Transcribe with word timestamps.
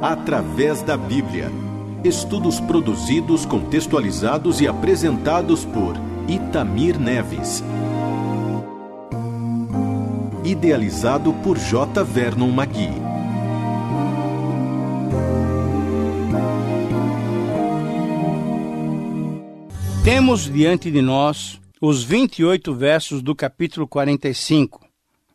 Através 0.00 0.80
da 0.80 0.96
Bíblia. 0.96 1.50
Estudos 2.04 2.60
produzidos, 2.60 3.44
contextualizados 3.44 4.60
e 4.60 4.68
apresentados 4.68 5.64
por 5.64 5.96
Itamir 6.28 7.00
Neves. 7.00 7.64
Idealizado 10.44 11.32
por 11.42 11.58
J. 11.58 12.04
Vernon 12.04 12.48
Magui. 12.52 12.92
Temos 20.04 20.50
diante 20.50 20.92
de 20.92 21.02
nós 21.02 21.60
os 21.80 22.04
28 22.04 22.72
versos 22.72 23.20
do 23.20 23.34
capítulo 23.34 23.88
45. 23.88 24.80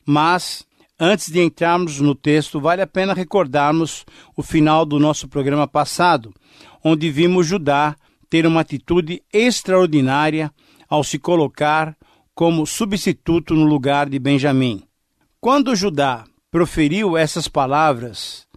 Mas, 0.05 0.65
antes 0.99 1.29
de 1.29 1.41
entrarmos 1.41 1.99
no 1.99 2.15
texto, 2.15 2.59
vale 2.59 2.81
a 2.81 2.87
pena 2.87 3.13
recordarmos 3.13 4.05
o 4.35 4.43
final 4.43 4.85
do 4.85 4.99
nosso 4.99 5.27
programa 5.27 5.67
passado, 5.67 6.33
onde 6.83 7.09
vimos 7.09 7.47
Judá 7.47 7.95
ter 8.29 8.45
uma 8.45 8.61
atitude 8.61 9.21
extraordinária 9.31 10.51
ao 10.89 11.03
se 11.03 11.19
colocar 11.19 11.95
como 12.33 12.65
substituto 12.65 13.53
no 13.53 13.65
lugar 13.65 14.09
de 14.09 14.17
Benjamim. 14.19 14.83
Quando 15.39 15.75
Judá 15.75 16.23
proferiu 16.49 17.17
essas 17.17 17.47
palavras 17.47 18.47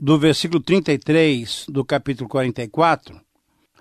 do 0.00 0.18
versículo 0.18 0.60
33 0.60 1.66
do 1.68 1.84
capítulo 1.84 2.28
44, 2.28 3.20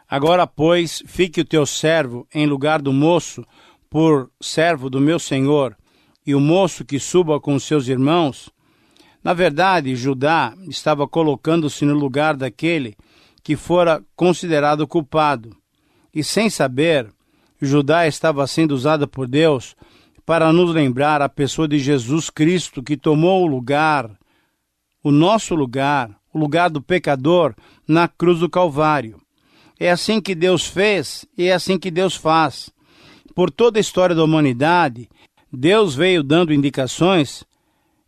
Agora, 0.09 0.47
pois, 0.47 1.03
fique 1.05 1.39
o 1.39 1.45
teu 1.45 1.67
servo 1.67 2.27
em 2.33 2.47
lugar 2.47 2.81
do 2.81 2.91
moço, 2.91 3.45
por 3.87 4.31
servo 4.41 4.89
do 4.89 4.99
meu 4.99 5.19
senhor, 5.19 5.77
e 6.29 6.35
o 6.35 6.39
moço 6.39 6.85
que 6.85 6.99
suba 6.99 7.39
com 7.39 7.57
seus 7.57 7.87
irmãos. 7.87 8.51
Na 9.23 9.33
verdade, 9.33 9.95
Judá 9.95 10.53
estava 10.67 11.07
colocando-se 11.07 11.83
no 11.85 11.95
lugar 11.95 12.37
daquele 12.37 12.95
que 13.41 13.55
fora 13.55 14.05
considerado 14.15 14.87
culpado. 14.87 15.57
E 16.13 16.23
sem 16.23 16.47
saber, 16.47 17.09
Judá 17.59 18.05
estava 18.05 18.45
sendo 18.45 18.75
usado 18.75 19.07
por 19.07 19.27
Deus 19.27 19.75
para 20.23 20.53
nos 20.53 20.71
lembrar 20.71 21.19
a 21.19 21.27
pessoa 21.27 21.67
de 21.67 21.79
Jesus 21.79 22.29
Cristo 22.29 22.83
que 22.83 22.95
tomou 22.95 23.43
o 23.43 23.47
lugar, 23.47 24.11
o 25.03 25.09
nosso 25.09 25.55
lugar, 25.55 26.15
o 26.31 26.37
lugar 26.37 26.69
do 26.69 26.79
pecador 26.79 27.55
na 27.87 28.07
cruz 28.07 28.39
do 28.39 28.47
Calvário. 28.47 29.19
É 29.79 29.89
assim 29.89 30.21
que 30.21 30.35
Deus 30.35 30.67
fez 30.67 31.25
e 31.35 31.45
é 31.47 31.53
assim 31.53 31.79
que 31.79 31.89
Deus 31.89 32.15
faz. 32.15 32.69
Por 33.33 33.49
toda 33.49 33.79
a 33.79 33.81
história 33.81 34.15
da 34.15 34.23
humanidade, 34.23 35.09
Deus 35.51 35.95
veio 35.95 36.23
dando 36.23 36.53
indicações 36.53 37.43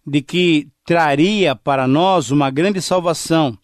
de 0.05 0.21
que 0.21 0.67
traria 0.85 1.55
para 1.55 1.87
nós 1.87 2.31
uma 2.31 2.49
grande 2.49 2.81
salvação, 2.81 3.57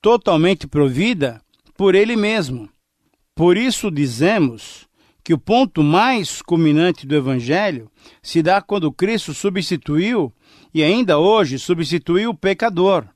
totalmente 0.00 0.66
provida 0.66 1.40
por 1.76 1.94
Ele 1.94 2.16
mesmo. 2.16 2.68
Por 3.34 3.56
isso 3.56 3.90
dizemos 3.90 4.86
que 5.24 5.32
o 5.32 5.38
ponto 5.38 5.82
mais 5.82 6.42
culminante 6.42 7.06
do 7.06 7.14
Evangelho 7.14 7.90
se 8.22 8.42
dá 8.42 8.60
quando 8.60 8.92
Cristo 8.92 9.32
substituiu 9.32 10.32
e 10.74 10.82
ainda 10.82 11.18
hoje 11.18 11.58
substituiu 11.58 12.30
o 12.30 12.36
pecador. 12.36 13.06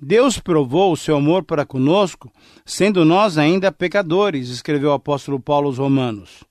Deus 0.00 0.38
provou 0.38 0.92
o 0.92 0.96
seu 0.96 1.16
amor 1.16 1.44
para 1.44 1.64
conosco, 1.64 2.30
sendo 2.64 3.04
nós 3.04 3.38
ainda 3.38 3.72
pecadores, 3.72 4.48
escreveu 4.48 4.90
o 4.90 4.94
apóstolo 4.94 5.40
Paulo 5.40 5.68
aos 5.68 5.78
Romanos. 5.78 6.44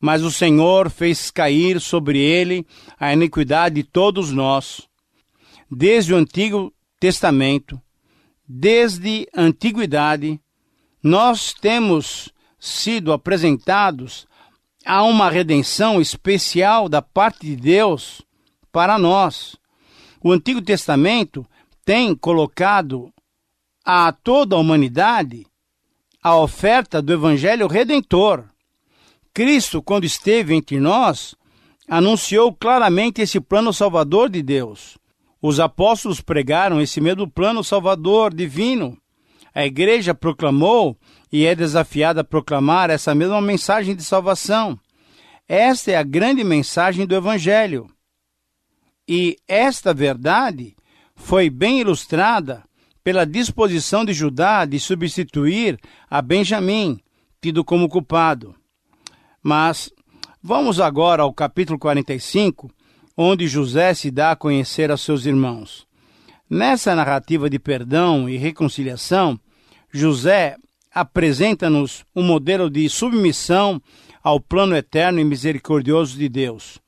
Mas 0.00 0.22
o 0.22 0.30
Senhor 0.30 0.90
fez 0.90 1.30
cair 1.30 1.80
sobre 1.80 2.18
ele 2.18 2.66
a 2.98 3.12
iniquidade 3.12 3.76
de 3.76 3.82
todos 3.82 4.30
nós, 4.30 4.86
desde 5.70 6.12
o 6.12 6.16
Antigo 6.16 6.72
Testamento, 7.00 7.80
desde 8.46 9.28
a 9.34 9.42
antiguidade, 9.42 10.40
nós 11.02 11.52
temos 11.54 12.32
sido 12.58 13.12
apresentados 13.12 14.26
a 14.84 15.02
uma 15.02 15.28
redenção 15.30 16.00
especial 16.00 16.88
da 16.88 17.02
parte 17.02 17.46
de 17.46 17.56
Deus 17.56 18.22
para 18.70 18.98
nós. 18.98 19.56
O 20.22 20.32
Antigo 20.32 20.62
Testamento 20.62 21.46
tem 21.84 22.14
colocado 22.14 23.12
a 23.84 24.12
toda 24.12 24.56
a 24.56 24.58
humanidade 24.58 25.46
a 26.22 26.36
oferta 26.36 27.00
do 27.00 27.12
Evangelho 27.12 27.68
Redentor. 27.68 28.44
Cristo, 29.36 29.82
quando 29.82 30.04
esteve 30.04 30.54
entre 30.54 30.80
nós, 30.80 31.34
anunciou 31.86 32.54
claramente 32.54 33.20
esse 33.20 33.38
plano 33.38 33.70
salvador 33.70 34.30
de 34.30 34.40
Deus. 34.40 34.96
Os 35.42 35.60
apóstolos 35.60 36.22
pregaram 36.22 36.80
esse 36.80 37.02
mesmo 37.02 37.28
plano 37.28 37.62
salvador 37.62 38.32
divino. 38.32 38.96
A 39.54 39.66
igreja 39.66 40.14
proclamou 40.14 40.96
e 41.30 41.44
é 41.44 41.54
desafiada 41.54 42.22
a 42.22 42.24
proclamar 42.24 42.88
essa 42.88 43.14
mesma 43.14 43.42
mensagem 43.42 43.94
de 43.94 44.02
salvação. 44.02 44.80
Esta 45.46 45.90
é 45.90 45.96
a 45.96 46.02
grande 46.02 46.42
mensagem 46.42 47.04
do 47.04 47.14
Evangelho. 47.14 47.90
E 49.06 49.36
esta 49.46 49.92
verdade 49.92 50.74
foi 51.14 51.50
bem 51.50 51.80
ilustrada 51.80 52.64
pela 53.04 53.26
disposição 53.26 54.02
de 54.02 54.14
Judá 54.14 54.64
de 54.64 54.80
substituir 54.80 55.78
a 56.08 56.22
Benjamim, 56.22 56.98
tido 57.38 57.62
como 57.62 57.86
culpado. 57.86 58.56
Mas 59.46 59.92
vamos 60.42 60.80
agora 60.80 61.22
ao 61.22 61.32
capítulo 61.32 61.78
45, 61.78 62.68
onde 63.16 63.46
José 63.46 63.94
se 63.94 64.10
dá 64.10 64.32
a 64.32 64.36
conhecer 64.36 64.90
a 64.90 64.96
seus 64.96 65.24
irmãos. 65.24 65.86
Nessa 66.50 66.96
narrativa 66.96 67.48
de 67.48 67.56
perdão 67.56 68.28
e 68.28 68.36
reconciliação, 68.36 69.38
José 69.92 70.56
apresenta-nos 70.92 72.04
um 72.12 72.24
modelo 72.24 72.68
de 72.68 72.88
submissão 72.88 73.80
ao 74.20 74.40
plano 74.40 74.74
eterno 74.74 75.20
e 75.20 75.24
misericordioso 75.24 76.18
de 76.18 76.28
Deus. 76.28 76.80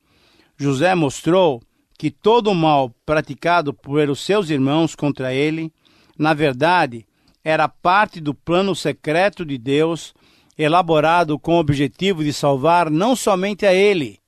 José 0.57 0.93
mostrou 0.95 1.61
que 1.97 2.11
todo 2.11 2.51
o 2.51 2.55
mal 2.55 2.93
praticado 3.05 3.73
pelos 3.73 4.19
seus 4.19 4.49
irmãos 4.49 4.95
contra 4.95 5.33
ele, 5.33 5.71
na 6.17 6.33
verdade, 6.33 7.07
era 7.41 7.69
parte 7.69 8.19
do 8.19 8.33
plano 8.33 8.75
secreto 8.75 9.45
de 9.45 9.57
Deus, 9.57 10.13
elaborado 10.59 11.39
com 11.39 11.53
o 11.53 11.59
objetivo 11.59 12.21
de 12.21 12.33
salvar 12.33 12.91
não 12.91 13.15
somente 13.15 13.65
a 13.65 13.73
ele, 13.73 14.19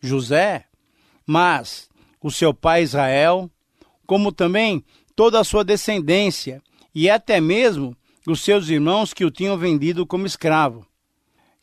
José, 0.00 0.64
mas 1.26 1.90
o 2.22 2.30
seu 2.30 2.54
pai 2.54 2.82
Israel, 2.82 3.50
como 4.06 4.32
também 4.32 4.82
toda 5.14 5.38
a 5.38 5.44
sua 5.44 5.62
descendência 5.62 6.62
e 6.94 7.10
até 7.10 7.38
mesmo 7.38 7.94
os 8.26 8.40
seus 8.40 8.70
irmãos 8.70 9.12
que 9.12 9.26
o 9.26 9.30
tinham 9.30 9.58
vendido 9.58 10.06
como 10.06 10.24
escravo. 10.24 10.86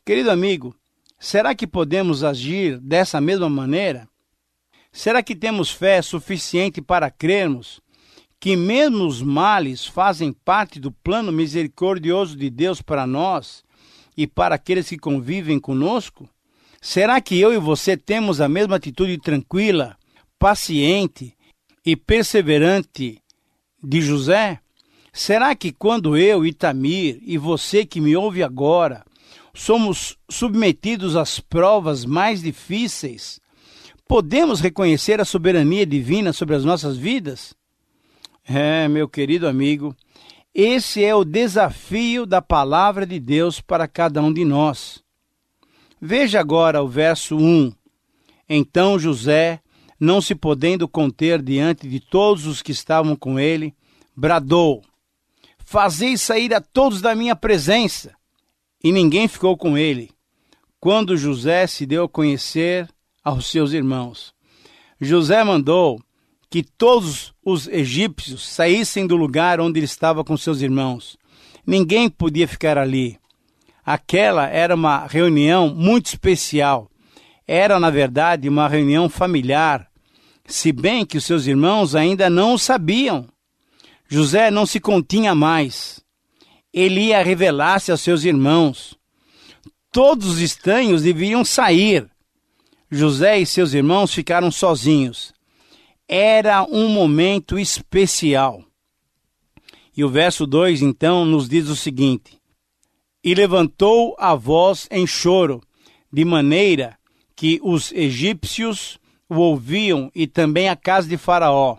Querido 0.05 0.29
amigo, 0.29 0.75
será 1.19 1.55
que 1.55 1.65
podemos 1.65 2.23
agir 2.23 2.79
dessa 2.79 3.19
mesma 3.19 3.49
maneira? 3.49 4.07
Será 4.91 5.23
que 5.23 5.35
temos 5.35 5.71
fé 5.71 5.99
suficiente 6.03 6.79
para 6.79 7.09
crermos 7.09 7.81
que 8.39 8.55
mesmo 8.55 9.07
os 9.07 9.23
males 9.23 9.83
fazem 9.83 10.31
parte 10.31 10.79
do 10.79 10.91
plano 10.91 11.31
misericordioso 11.31 12.37
de 12.37 12.51
Deus 12.51 12.83
para 12.83 13.07
nós 13.07 13.65
e 14.15 14.25
para 14.27 14.55
aqueles 14.55 14.89
que 14.89 14.97
convivem 14.97 15.59
conosco? 15.59 16.29
Será 16.81 17.19
que 17.19 17.39
eu 17.39 17.53
e 17.53 17.57
você 17.57 17.97
temos 17.97 18.39
a 18.39 18.47
mesma 18.47 18.75
atitude 18.75 19.17
tranquila, 19.17 19.97
paciente 20.37 21.33
e 21.85 21.95
perseverante 21.95 23.21
de 23.83 24.01
José? 24.01 24.59
Será 25.11 25.55
que 25.55 25.71
quando 25.71 26.17
eu, 26.17 26.45
Itamir, 26.45 27.19
e 27.21 27.37
você 27.37 27.85
que 27.85 28.01
me 28.01 28.15
ouve 28.15 28.43
agora, 28.43 29.05
somos 29.53 30.17
submetidos 30.29 31.15
às 31.15 31.39
provas 31.39 32.05
mais 32.05 32.41
difíceis, 32.41 33.39
Podemos 34.07 34.59
reconhecer 34.61 35.19
a 35.19 35.25
soberania 35.25 35.83
divina 35.83 36.31
sobre 36.31 36.55
as 36.55 36.63
nossas 36.63 36.95
vidas? 36.95 37.55
É, 38.47 38.87
meu 38.87 39.09
querido 39.09 39.47
amigo, 39.47 39.95
esse 40.57 41.03
é 41.03 41.13
o 41.13 41.25
desafio 41.25 42.25
da 42.25 42.41
palavra 42.41 43.05
de 43.05 43.19
Deus 43.19 43.59
para 43.59 43.89
cada 43.89 44.21
um 44.21 44.31
de 44.31 44.45
nós. 44.45 45.03
Veja 46.01 46.39
agora 46.39 46.81
o 46.81 46.87
verso 46.87 47.35
1. 47.35 47.73
Então 48.47 48.97
José, 48.97 49.59
não 49.99 50.21
se 50.21 50.33
podendo 50.33 50.87
conter 50.87 51.41
diante 51.41 51.89
de 51.89 51.99
todos 51.99 52.45
os 52.45 52.61
que 52.61 52.71
estavam 52.71 53.17
com 53.17 53.37
ele, 53.37 53.75
bradou: 54.15 54.81
Fazei 55.57 56.17
sair 56.17 56.53
a 56.53 56.61
todos 56.61 57.01
da 57.01 57.13
minha 57.13 57.35
presença. 57.35 58.15
E 58.81 58.93
ninguém 58.93 59.27
ficou 59.27 59.57
com 59.57 59.77
ele. 59.77 60.09
Quando 60.79 61.17
José 61.17 61.67
se 61.67 61.85
deu 61.85 62.05
a 62.05 62.09
conhecer 62.09 62.87
aos 63.21 63.51
seus 63.51 63.73
irmãos. 63.73 64.33
José 65.01 65.43
mandou 65.43 65.99
que 66.55 66.63
todos 66.63 67.33
os 67.43 67.67
egípcios 67.67 68.47
saíssem 68.47 69.05
do 69.05 69.17
lugar 69.17 69.59
onde 69.59 69.77
ele 69.77 69.85
estava 69.85 70.23
com 70.23 70.37
seus 70.37 70.61
irmãos. 70.61 71.17
Ninguém 71.67 72.09
podia 72.09 72.47
ficar 72.47 72.77
ali. 72.77 73.19
Aquela 73.85 74.47
era 74.47 74.73
uma 74.73 75.05
reunião 75.05 75.67
muito 75.67 76.05
especial. 76.05 76.89
Era, 77.45 77.77
na 77.77 77.89
verdade, 77.89 78.47
uma 78.47 78.69
reunião 78.69 79.09
familiar, 79.09 79.85
se 80.45 80.71
bem 80.71 81.05
que 81.05 81.17
os 81.17 81.25
seus 81.25 81.45
irmãos 81.45 81.93
ainda 81.93 82.29
não 82.29 82.53
o 82.53 82.57
sabiam. 82.57 83.27
José 84.07 84.49
não 84.49 84.65
se 84.65 84.79
continha 84.79 85.35
mais. 85.35 85.99
Ele 86.71 87.07
ia 87.07 87.21
revelar-se 87.21 87.91
aos 87.91 87.99
seus 87.99 88.23
irmãos. 88.23 88.97
Todos 89.91 90.25
os 90.25 90.39
estranhos 90.39 91.01
deveriam 91.01 91.43
sair. 91.43 92.09
José 92.89 93.39
e 93.39 93.45
seus 93.45 93.73
irmãos 93.73 94.13
ficaram 94.13 94.49
sozinhos. 94.49 95.34
Era 96.07 96.63
um 96.63 96.87
momento 96.87 97.57
especial. 97.57 98.63
E 99.97 100.03
o 100.03 100.09
verso 100.09 100.45
2 100.45 100.81
então 100.81 101.25
nos 101.25 101.49
diz 101.49 101.67
o 101.67 101.75
seguinte: 101.75 102.39
E 103.23 103.33
levantou 103.33 104.15
a 104.19 104.35
voz 104.35 104.87
em 104.91 105.07
choro, 105.07 105.61
de 106.11 106.23
maneira 106.23 106.97
que 107.35 107.59
os 107.63 107.91
egípcios 107.91 108.99
o 109.27 109.37
ouviam 109.37 110.11
e 110.13 110.27
também 110.27 110.69
a 110.69 110.75
casa 110.75 111.07
de 111.07 111.17
Faraó. 111.17 111.77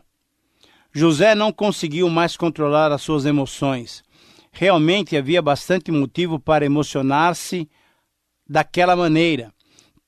José 0.92 1.34
não 1.34 1.52
conseguiu 1.52 2.08
mais 2.08 2.36
controlar 2.36 2.90
as 2.90 3.02
suas 3.02 3.24
emoções. 3.26 4.02
Realmente 4.50 5.16
havia 5.16 5.42
bastante 5.42 5.92
motivo 5.92 6.40
para 6.40 6.64
emocionar-se 6.64 7.68
daquela 8.48 8.96
maneira. 8.96 9.52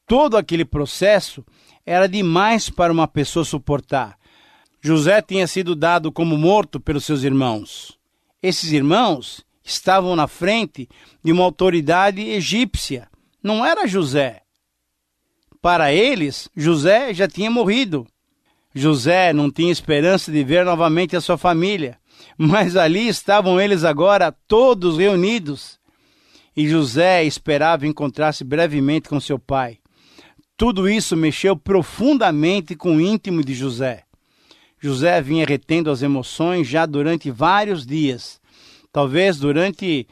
Todo 0.06 0.36
aquele 0.36 0.64
processo 0.64 1.44
era 1.88 2.06
demais 2.06 2.68
para 2.68 2.92
uma 2.92 3.08
pessoa 3.08 3.46
suportar. 3.46 4.18
José 4.78 5.22
tinha 5.22 5.46
sido 5.46 5.74
dado 5.74 6.12
como 6.12 6.36
morto 6.36 6.78
pelos 6.78 7.06
seus 7.06 7.22
irmãos. 7.22 7.98
Esses 8.42 8.72
irmãos 8.72 9.42
estavam 9.64 10.14
na 10.14 10.28
frente 10.28 10.86
de 11.24 11.32
uma 11.32 11.44
autoridade 11.44 12.20
egípcia. 12.20 13.08
Não 13.42 13.64
era 13.64 13.86
José. 13.86 14.42
Para 15.62 15.90
eles, 15.90 16.50
José 16.54 17.14
já 17.14 17.26
tinha 17.26 17.50
morrido. 17.50 18.06
José 18.74 19.32
não 19.32 19.50
tinha 19.50 19.72
esperança 19.72 20.30
de 20.30 20.44
ver 20.44 20.66
novamente 20.66 21.16
a 21.16 21.22
sua 21.22 21.38
família, 21.38 21.98
mas 22.36 22.76
ali 22.76 23.08
estavam 23.08 23.58
eles 23.58 23.82
agora 23.82 24.30
todos 24.46 24.98
reunidos. 24.98 25.80
E 26.54 26.68
José 26.68 27.24
esperava 27.24 27.86
encontrar-se 27.86 28.44
brevemente 28.44 29.08
com 29.08 29.18
seu 29.18 29.38
pai. 29.38 29.78
Tudo 30.58 30.88
isso 30.88 31.16
mexeu 31.16 31.56
profundamente 31.56 32.74
com 32.74 32.96
o 32.96 33.00
íntimo 33.00 33.44
de 33.44 33.54
José. 33.54 34.02
José 34.80 35.22
vinha 35.22 35.46
retendo 35.46 35.88
as 35.88 36.02
emoções 36.02 36.66
já 36.66 36.84
durante 36.84 37.30
vários 37.30 37.86
dias, 37.86 38.40
talvez 38.92 39.38
durante, 39.38 40.08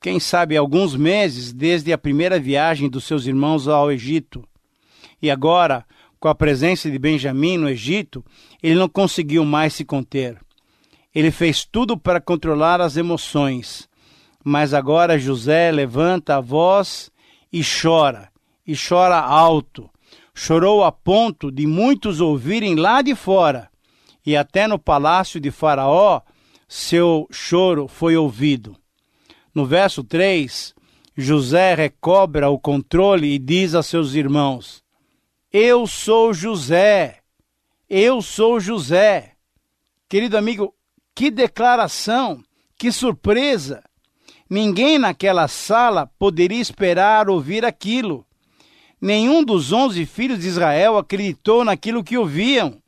quem 0.00 0.20
sabe, 0.20 0.56
alguns 0.56 0.94
meses 0.94 1.52
desde 1.52 1.92
a 1.92 1.98
primeira 1.98 2.38
viagem 2.38 2.88
dos 2.88 3.02
seus 3.02 3.26
irmãos 3.26 3.66
ao 3.66 3.90
Egito. 3.90 4.44
E 5.20 5.32
agora, 5.32 5.84
com 6.20 6.28
a 6.28 6.34
presença 6.34 6.88
de 6.88 6.96
Benjamim 6.96 7.58
no 7.58 7.68
Egito, 7.68 8.24
ele 8.62 8.76
não 8.76 8.88
conseguiu 8.88 9.44
mais 9.44 9.74
se 9.74 9.84
conter. 9.84 10.38
Ele 11.12 11.32
fez 11.32 11.64
tudo 11.64 11.98
para 11.98 12.20
controlar 12.20 12.80
as 12.80 12.96
emoções. 12.96 13.88
Mas 14.44 14.72
agora 14.72 15.18
José 15.18 15.72
levanta 15.72 16.36
a 16.36 16.40
voz 16.40 17.10
e 17.52 17.62
chora, 17.64 18.30
e 18.68 18.74
chora 18.76 19.18
alto. 19.18 19.90
Chorou 20.32 20.84
a 20.84 20.92
ponto 20.92 21.50
de 21.50 21.66
muitos 21.66 22.20
ouvirem 22.20 22.76
lá 22.76 23.02
de 23.02 23.16
fora, 23.16 23.68
e 24.24 24.36
até 24.36 24.68
no 24.68 24.78
palácio 24.78 25.40
de 25.40 25.50
Faraó 25.50 26.20
seu 26.68 27.26
choro 27.32 27.88
foi 27.88 28.16
ouvido. 28.16 28.76
No 29.52 29.66
verso 29.66 30.04
3, 30.04 30.74
José 31.16 31.74
recobra 31.74 32.48
o 32.50 32.60
controle 32.60 33.34
e 33.34 33.38
diz 33.38 33.74
a 33.74 33.82
seus 33.82 34.14
irmãos: 34.14 34.84
eu 35.50 35.86
sou 35.86 36.34
José. 36.34 37.20
Eu 37.88 38.20
sou 38.20 38.60
José. 38.60 39.32
Querido 40.06 40.36
amigo, 40.36 40.74
que 41.14 41.30
declaração, 41.30 42.44
que 42.76 42.92
surpresa! 42.92 43.82
Ninguém 44.48 44.98
naquela 44.98 45.48
sala 45.48 46.06
poderia 46.18 46.60
esperar 46.60 47.30
ouvir 47.30 47.64
aquilo. 47.64 48.26
Nenhum 49.00 49.44
dos 49.44 49.72
onze 49.72 50.04
filhos 50.04 50.40
de 50.40 50.48
Israel 50.48 50.96
acreditou 50.96 51.64
naquilo 51.64 52.02
que 52.02 52.18
ouviam. 52.18 52.82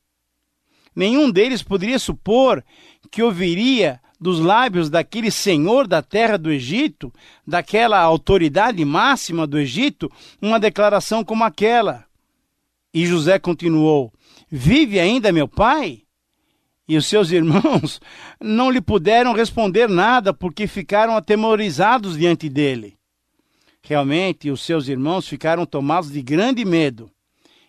Nenhum 0.95 1.31
deles 1.31 1.63
poderia 1.63 1.99
supor 1.99 2.65
que 3.11 3.23
ouviria 3.23 4.01
dos 4.21 4.39
lábios 4.39 4.91
daquele 4.91 5.31
senhor 5.31 5.87
da 5.87 6.03
terra 6.03 6.37
do 6.37 6.53
Egito, 6.53 7.13
daquela 7.47 7.99
autoridade 8.01 8.85
máxima 8.85 9.47
do 9.47 9.59
Egito, 9.59 10.11
uma 10.43 10.61
declaração 10.61 11.25
como 11.25 11.43
aquela. 11.45 12.05
E 12.93 13.07
José 13.07 13.39
continuou: 13.39 14.13
Vive 14.51 15.01
ainda 15.01 15.33
meu 15.33 15.49
pai? 15.49 16.03
E 16.87 16.97
os 16.97 17.07
seus 17.07 17.31
irmãos 17.31 18.01
não 18.43 18.71
lhe 18.71 18.81
puderam 18.81 19.33
responder 19.33 19.89
nada 19.89 20.35
porque 20.35 20.67
ficaram 20.67 21.17
atemorizados 21.17 22.19
diante 22.19 22.49
dele. 22.49 23.00
Realmente, 23.91 24.53
os 24.53 24.61
seus 24.63 24.87
irmãos 24.87 25.27
ficaram 25.27 25.67
tomados 25.67 26.13
de 26.13 26.23
grande 26.23 26.65
medo. 26.65 27.11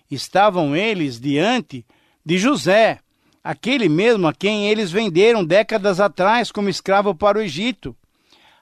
Estavam 0.08 0.76
eles 0.76 1.20
diante 1.20 1.84
de 2.24 2.38
José, 2.38 3.00
aquele 3.44 3.90
mesmo 3.90 4.28
a 4.28 4.32
quem 4.32 4.70
eles 4.70 4.92
venderam 4.92 5.44
décadas 5.44 6.00
atrás 6.00 6.52
como 6.52 6.70
escravo 6.70 7.16
para 7.16 7.40
o 7.40 7.42
Egito. 7.42 7.98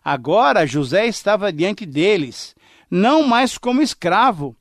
Agora 0.01 0.65
José 0.65 1.05
estava 1.07 1.51
diante 1.51 1.85
deles, 1.85 2.55
não 2.89 3.23
mais 3.23 3.57
como 3.57 3.81
escravo, 3.81 4.55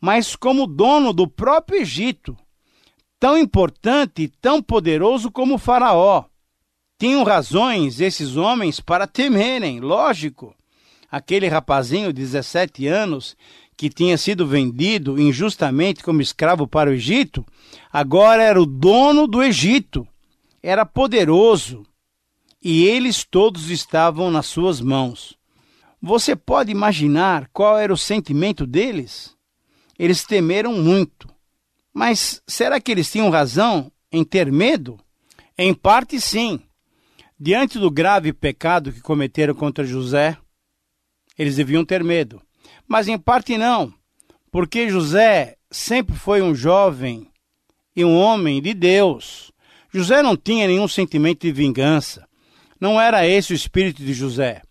mas 0.00 0.34
como 0.34 0.66
dono 0.66 1.12
do 1.12 1.28
próprio 1.28 1.78
Egito, 1.78 2.36
tão 3.20 3.38
importante 3.38 4.22
e 4.22 4.28
tão 4.28 4.60
poderoso 4.60 5.30
como 5.30 5.54
o 5.54 5.58
Faraó. 5.58 6.24
Tinham 6.98 7.22
razões 7.22 8.00
esses 8.00 8.36
homens 8.36 8.80
para 8.80 9.06
temerem, 9.06 9.78
lógico. 9.78 10.52
Aquele 11.10 11.48
rapazinho 11.48 12.12
de 12.12 12.20
17 12.20 12.86
anos 12.86 13.36
que 13.76 13.88
tinha 13.88 14.16
sido 14.16 14.46
vendido 14.46 15.20
injustamente 15.20 16.02
como 16.04 16.20
escravo 16.20 16.66
para 16.66 16.90
o 16.90 16.92
Egito, 16.92 17.44
agora 17.90 18.42
era 18.42 18.60
o 18.60 18.66
dono 18.66 19.26
do 19.26 19.42
Egito. 19.42 20.06
Era 20.62 20.84
poderoso 20.84 21.84
e 22.62 22.84
eles 22.84 23.24
todos 23.24 23.70
estavam 23.70 24.30
nas 24.30 24.46
suas 24.46 24.80
mãos. 24.80 25.36
Você 26.00 26.36
pode 26.36 26.70
imaginar 26.70 27.48
qual 27.52 27.78
era 27.78 27.92
o 27.92 27.96
sentimento 27.96 28.66
deles? 28.66 29.34
eles 30.00 30.24
temeram 30.24 30.72
muito. 30.72 31.28
Mas 31.92 32.42
será 32.46 32.80
que 32.80 32.90
eles 32.90 33.12
tinham 33.12 33.28
razão 33.28 33.92
em 34.10 34.24
ter 34.24 34.50
medo? 34.50 34.98
Em 35.58 35.74
parte, 35.74 36.18
sim. 36.18 36.58
Diante 37.38 37.78
do 37.78 37.90
grave 37.90 38.32
pecado 38.32 38.94
que 38.94 39.02
cometeram 39.02 39.54
contra 39.54 39.84
José, 39.84 40.38
eles 41.40 41.56
deviam 41.56 41.84
ter 41.84 42.04
medo. 42.04 42.40
Mas 42.86 43.08
em 43.08 43.18
parte, 43.18 43.56
não, 43.56 43.92
porque 44.50 44.88
José 44.88 45.56
sempre 45.70 46.16
foi 46.16 46.42
um 46.42 46.54
jovem 46.54 47.26
e 47.94 48.04
um 48.04 48.16
homem 48.16 48.60
de 48.60 48.74
Deus. 48.74 49.50
José 49.92 50.22
não 50.22 50.36
tinha 50.36 50.66
nenhum 50.66 50.86
sentimento 50.86 51.40
de 51.42 51.52
vingança. 51.52 52.26
Não 52.80 53.00
era 53.00 53.26
esse 53.26 53.52
o 53.52 53.56
espírito 53.56 54.02
de 54.02 54.12
José. 54.12 54.62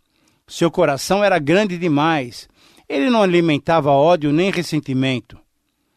Seu 0.48 0.72
coração 0.72 1.24
era 1.24 1.40
grande 1.40 1.78
demais 1.78 2.48
ele 2.90 3.08
não 3.12 3.22
alimentava 3.22 3.92
ódio 3.92 4.34
nem 4.34 4.50
ressentimento. 4.50 5.38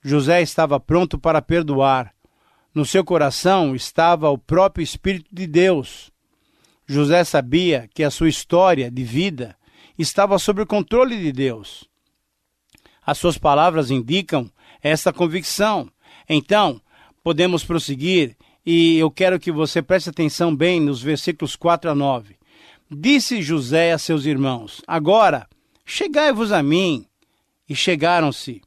José 0.05 0.43
estava 0.43 0.79
pronto 0.79 1.19
para 1.19 1.41
perdoar. 1.41 2.13
No 2.75 2.85
seu 2.85 3.03
coração 3.03 3.75
estava 3.75 4.29
o 4.29 4.37
próprio 4.37 4.85
Espírito 4.85 5.29
de 5.33 5.47
Deus. 5.47 6.11
José 6.87 7.25
sabia 7.25 7.89
que 7.95 8.05
a 8.05 8.11
sua 8.11 8.29
história 8.29 8.91
de 8.91 9.03
vida 9.03 9.57
estava 10.03 10.39
sob 10.39 10.63
o 10.63 10.67
controle 10.67 11.19
de 11.19 11.33
Deus. 11.33 11.89
As 13.05 13.19
suas 13.19 13.39
palavras 13.39 13.91
indicam 13.91 14.51
esta 14.83 15.13
convicção. 15.13 15.91
Então, 16.29 16.81
podemos 17.23 17.65
prosseguir 17.65 18.37
e 18.65 18.99
eu 18.99 19.11
quero 19.11 19.41
que 19.41 19.51
você 19.51 19.83
preste 19.83 20.11
atenção 20.11 20.55
bem 20.55 20.81
nos 20.81 21.03
versículos 21.03 21.57
4 21.57 21.91
a 21.91 21.95
9. 21.95 22.37
Disse 22.91 23.43
José 23.43 23.93
a 23.93 23.99
seus 23.99 24.25
irmãos: 24.27 24.83
Agora 24.87 25.49
Chegai-vos 25.85 26.53
a 26.53 26.63
mim. 26.63 27.07
E 27.69 27.75
chegaram-se. 27.75 28.63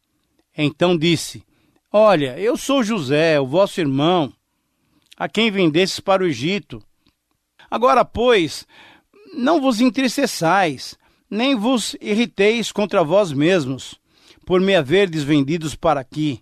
Então 0.58 0.98
disse: 0.98 1.44
Olha, 1.92 2.38
eu 2.40 2.58
sou 2.58 2.84
José, 2.84 3.40
o 3.40 3.46
vosso 3.46 3.80
irmão, 3.80 4.34
a 5.18 5.28
quem 5.28 5.52
vendestes 5.52 6.00
para 6.00 6.24
o 6.24 6.28
Egito. 6.28 6.82
Agora, 7.70 8.06
pois, 8.06 8.66
não 9.34 9.60
vos 9.60 9.82
entristeçais, 9.82 10.98
nem 11.30 11.56
vos 11.56 11.96
irriteis 12.00 12.72
contra 12.72 13.04
vós 13.04 13.32
mesmos, 13.32 14.00
por 14.46 14.62
me 14.62 14.76
haverdes 14.76 15.24
vendidos 15.24 15.76
para 15.76 16.00
aqui. 16.00 16.42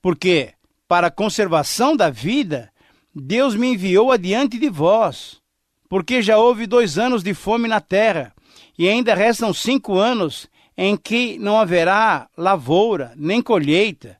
Porque, 0.00 0.52
para 0.86 1.08
a 1.08 1.10
conservação 1.10 1.96
da 1.96 2.08
vida, 2.10 2.72
Deus 3.14 3.54
me 3.54 3.68
enviou 3.68 4.10
adiante 4.10 4.58
de 4.58 4.70
vós. 4.70 5.40
Porque 5.88 6.22
já 6.22 6.38
houve 6.38 6.66
dois 6.66 6.98
anos 6.98 7.22
de 7.22 7.34
fome 7.34 7.68
na 7.68 7.80
terra, 7.80 8.32
e 8.78 8.88
ainda 8.88 9.14
restam 9.14 9.52
cinco 9.52 9.98
anos 9.98 10.48
em 10.76 10.96
que 10.96 11.38
não 11.38 11.58
haverá 11.58 12.28
lavoura 12.36 13.12
nem 13.16 13.42
colheita. 13.42 14.16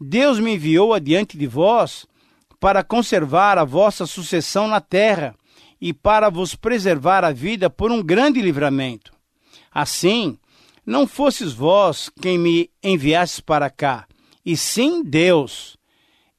Deus 0.00 0.38
me 0.38 0.54
enviou 0.54 0.94
adiante 0.94 1.36
de 1.36 1.46
vós 1.46 2.06
para 2.60 2.84
conservar 2.84 3.58
a 3.58 3.64
vossa 3.64 4.06
sucessão 4.06 4.68
na 4.68 4.80
terra 4.80 5.34
e 5.82 5.92
para 5.92 6.30
vos 6.30 6.54
preservar 6.54 7.24
a 7.24 7.32
vida 7.32 7.68
por 7.68 7.90
um 7.90 8.00
grande 8.00 8.40
livramento. 8.40 9.12
Assim, 9.68 10.38
não 10.86 11.08
fosses 11.08 11.52
vós 11.52 12.08
quem 12.08 12.38
me 12.38 12.70
enviastes 12.80 13.40
para 13.40 13.68
cá, 13.68 14.06
e 14.46 14.56
sim 14.56 15.02
Deus. 15.02 15.76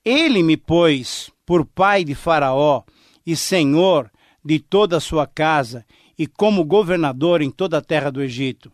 Ele 0.05 0.41
me 0.41 0.55
pôs 0.55 1.29
por 1.45 1.65
pai 1.65 2.05
de 2.05 2.15
Faraó 2.15 2.83
e 3.25 3.35
senhor 3.35 4.09
de 4.45 4.59
toda 4.59 4.95
a 4.95 5.01
sua 5.01 5.27
casa 5.27 5.85
e 6.17 6.25
como 6.25 6.63
governador 6.63 7.41
em 7.41 7.51
toda 7.51 7.79
a 7.79 7.81
terra 7.81 8.09
do 8.09 8.23
Egito. 8.23 8.71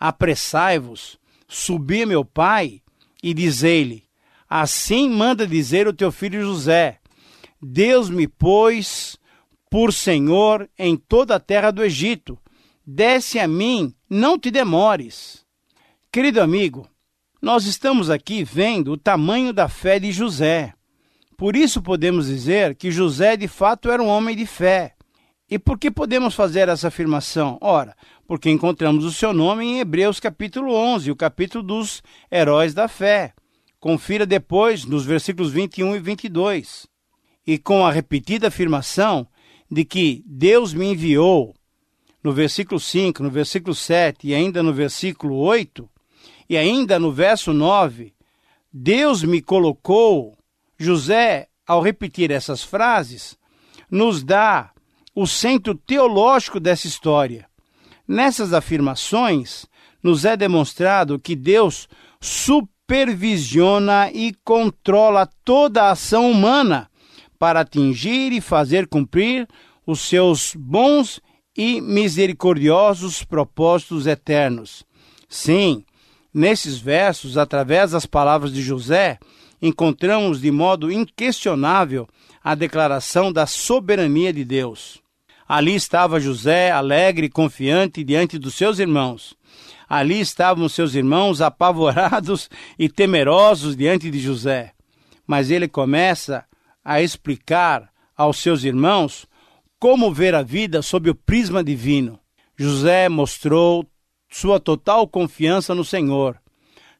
Apressai-vos, 0.00 1.16
subi 1.46 2.04
meu 2.04 2.24
pai 2.24 2.82
e 3.22 3.32
dizei-lhe: 3.32 4.02
Assim 4.50 5.08
manda 5.08 5.46
dizer 5.46 5.86
o 5.86 5.92
teu 5.92 6.10
filho 6.10 6.42
José: 6.42 6.98
Deus 7.60 8.10
me 8.10 8.26
pôs 8.26 9.16
por 9.72 9.90
senhor 9.90 10.68
em 10.78 10.98
toda 10.98 11.36
a 11.36 11.40
terra 11.40 11.70
do 11.70 11.82
Egito. 11.82 12.38
Desce 12.86 13.38
a 13.38 13.48
mim, 13.48 13.94
não 14.06 14.38
te 14.38 14.50
demores. 14.50 15.46
Querido 16.12 16.42
amigo, 16.42 16.86
nós 17.40 17.64
estamos 17.64 18.10
aqui 18.10 18.44
vendo 18.44 18.92
o 18.92 18.98
tamanho 18.98 19.50
da 19.50 19.70
fé 19.70 19.98
de 19.98 20.12
José. 20.12 20.74
Por 21.38 21.56
isso 21.56 21.80
podemos 21.80 22.26
dizer 22.26 22.74
que 22.74 22.90
José 22.90 23.34
de 23.34 23.48
fato 23.48 23.90
era 23.90 24.02
um 24.02 24.08
homem 24.08 24.36
de 24.36 24.44
fé. 24.44 24.92
E 25.50 25.58
por 25.58 25.78
que 25.78 25.90
podemos 25.90 26.34
fazer 26.34 26.68
essa 26.68 26.88
afirmação? 26.88 27.56
Ora, 27.58 27.96
porque 28.26 28.50
encontramos 28.50 29.06
o 29.06 29.12
seu 29.12 29.32
nome 29.32 29.64
em 29.64 29.80
Hebreus 29.80 30.20
capítulo 30.20 30.74
11, 30.74 31.10
o 31.10 31.16
capítulo 31.16 31.64
dos 31.64 32.02
heróis 32.30 32.74
da 32.74 32.88
fé. 32.88 33.32
Confira 33.80 34.26
depois 34.26 34.84
nos 34.84 35.06
versículos 35.06 35.50
21 35.50 35.96
e 35.96 35.98
22. 35.98 36.86
E 37.46 37.56
com 37.56 37.86
a 37.86 37.90
repetida 37.90 38.48
afirmação 38.48 39.26
de 39.72 39.86
que 39.86 40.22
Deus 40.26 40.74
me 40.74 40.84
enviou, 40.84 41.54
no 42.22 42.30
versículo 42.30 42.78
5, 42.78 43.22
no 43.22 43.30
versículo 43.30 43.74
7 43.74 44.28
e 44.28 44.34
ainda 44.34 44.62
no 44.62 44.70
versículo 44.70 45.36
8, 45.36 45.88
e 46.46 46.58
ainda 46.58 46.98
no 46.98 47.10
verso 47.10 47.54
9, 47.54 48.12
Deus 48.70 49.24
me 49.24 49.40
colocou. 49.40 50.36
José, 50.76 51.48
ao 51.66 51.80
repetir 51.80 52.30
essas 52.30 52.62
frases, 52.62 53.38
nos 53.90 54.22
dá 54.22 54.72
o 55.14 55.26
centro 55.26 55.74
teológico 55.74 56.60
dessa 56.60 56.86
história. 56.86 57.48
Nessas 58.06 58.52
afirmações, 58.52 59.64
nos 60.02 60.26
é 60.26 60.36
demonstrado 60.36 61.18
que 61.18 61.34
Deus 61.34 61.88
supervisiona 62.20 64.10
e 64.12 64.34
controla 64.44 65.26
toda 65.42 65.84
a 65.84 65.92
ação 65.92 66.30
humana 66.30 66.90
para 67.42 67.62
atingir 67.62 68.32
e 68.32 68.40
fazer 68.40 68.86
cumprir 68.86 69.48
os 69.84 69.98
seus 70.02 70.54
bons 70.54 71.20
e 71.56 71.80
misericordiosos 71.80 73.24
propósitos 73.24 74.06
eternos. 74.06 74.84
Sim, 75.28 75.84
nesses 76.32 76.78
versos, 76.78 77.36
através 77.36 77.90
das 77.90 78.06
palavras 78.06 78.52
de 78.52 78.62
José, 78.62 79.18
encontramos 79.60 80.40
de 80.40 80.52
modo 80.52 80.92
inquestionável 80.92 82.06
a 82.44 82.54
declaração 82.54 83.32
da 83.32 83.44
soberania 83.44 84.32
de 84.32 84.44
Deus. 84.44 85.02
Ali 85.48 85.74
estava 85.74 86.20
José, 86.20 86.70
alegre 86.70 87.26
e 87.26 87.28
confiante 87.28 88.04
diante 88.04 88.38
dos 88.38 88.54
seus 88.54 88.78
irmãos. 88.78 89.34
Ali 89.88 90.20
estavam 90.20 90.68
seus 90.68 90.94
irmãos 90.94 91.40
apavorados 91.40 92.48
e 92.78 92.88
temerosos 92.88 93.76
diante 93.76 94.12
de 94.12 94.20
José. 94.20 94.70
Mas 95.26 95.50
ele 95.50 95.66
começa 95.66 96.44
a 96.84 97.00
explicar 97.02 97.90
aos 98.16 98.38
seus 98.38 98.64
irmãos 98.64 99.26
como 99.78 100.12
ver 100.12 100.34
a 100.34 100.42
vida 100.42 100.82
sob 100.82 101.10
o 101.10 101.14
prisma 101.14 101.62
divino. 101.62 102.18
José 102.56 103.08
mostrou 103.08 103.86
sua 104.30 104.60
total 104.60 105.08
confiança 105.08 105.74
no 105.74 105.84
Senhor. 105.84 106.40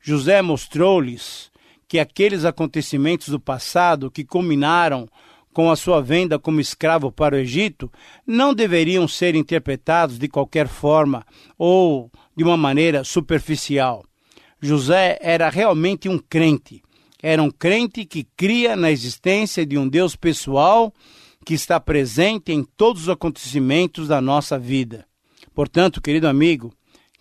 José 0.00 0.42
mostrou-lhes 0.42 1.50
que 1.86 1.98
aqueles 1.98 2.44
acontecimentos 2.44 3.28
do 3.28 3.38
passado 3.38 4.10
que 4.10 4.24
culminaram 4.24 5.08
com 5.52 5.70
a 5.70 5.76
sua 5.76 6.00
venda 6.00 6.38
como 6.38 6.60
escravo 6.60 7.12
para 7.12 7.36
o 7.36 7.38
Egito, 7.38 7.92
não 8.26 8.54
deveriam 8.54 9.06
ser 9.06 9.34
interpretados 9.34 10.18
de 10.18 10.28
qualquer 10.28 10.66
forma 10.66 11.24
ou 11.58 12.10
de 12.36 12.42
uma 12.42 12.56
maneira 12.56 13.04
superficial. 13.04 14.04
José 14.60 15.18
era 15.20 15.50
realmente 15.50 16.08
um 16.08 16.18
crente. 16.18 16.82
Era 17.22 17.40
um 17.40 17.50
crente 17.50 18.04
que 18.04 18.26
cria 18.36 18.74
na 18.74 18.90
existência 18.90 19.64
de 19.64 19.78
um 19.78 19.88
Deus 19.88 20.16
pessoal 20.16 20.92
que 21.44 21.54
está 21.54 21.78
presente 21.78 22.52
em 22.52 22.64
todos 22.64 23.02
os 23.02 23.08
acontecimentos 23.08 24.08
da 24.08 24.20
nossa 24.20 24.58
vida. 24.58 25.06
Portanto, 25.54 26.00
querido 26.00 26.26
amigo, 26.26 26.72